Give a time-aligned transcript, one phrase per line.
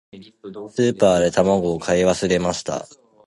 [0.71, 2.87] スーパーで卵を買い忘れました。